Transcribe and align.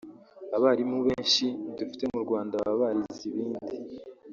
Abarimu 0.55 0.97
benshi 1.07 1.45
dufite 1.77 2.03
mu 2.11 2.19
Rwanda 2.25 2.53
baba 2.63 2.75
barize 2.81 3.23
ibindi 3.29 3.75